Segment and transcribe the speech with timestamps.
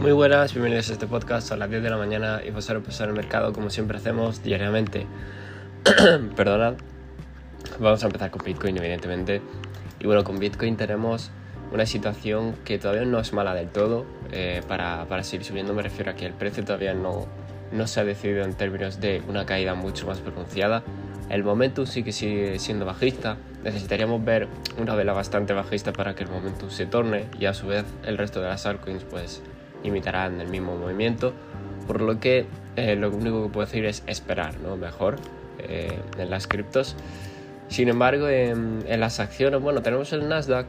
[0.00, 1.46] Muy buenas, bienvenidos a este podcast.
[1.46, 4.42] Son las 10 de la mañana y vamos a repasar el mercado como siempre hacemos
[4.42, 5.06] diariamente.
[6.36, 6.76] Perdonad.
[7.78, 9.42] Vamos a empezar con Bitcoin, evidentemente.
[9.98, 11.30] Y bueno, con Bitcoin tenemos
[11.70, 14.06] una situación que todavía no es mala del todo.
[14.32, 17.26] Eh, para, para, seguir subiendo me refiero a que el precio todavía no,
[17.70, 20.82] no se ha decidido en términos de una caída mucho más pronunciada.
[21.28, 23.36] El momentum sí que sigue siendo bajista.
[23.64, 24.48] Necesitaríamos ver
[24.78, 28.16] una vela bastante bajista para que el momentum se torne y a su vez el
[28.16, 29.42] resto de las altcoins pues
[29.82, 31.32] imitarán el mismo movimiento.
[31.86, 34.76] Por lo que eh, lo único que puedo decir es esperar, ¿no?
[34.76, 35.16] Mejor
[35.58, 36.96] eh, en las criptos.
[37.68, 40.66] Sin embargo, en, las acciones, bueno, tenemos el Nasdaq,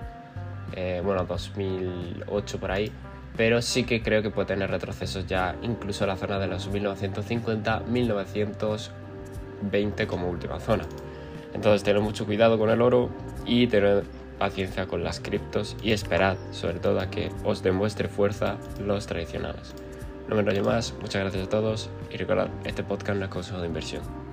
[0.75, 2.91] eh, bueno, 2008 por ahí,
[3.37, 7.80] pero sí que creo que puede tener retrocesos ya incluso la zona de los 1950,
[7.80, 10.85] 1920 como última zona.
[11.55, 13.11] Entonces, tener mucho cuidado con el oro
[13.47, 14.05] y tener
[14.39, 19.74] paciencia con las criptos y esperad sobre todo a que os demuestre fuerza los tradicionales.
[20.29, 23.61] No me enrollo más, muchas gracias a todos y recordad, este podcast no es consejo
[23.61, 24.26] de inversión.